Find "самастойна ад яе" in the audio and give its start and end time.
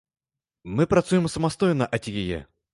1.35-2.45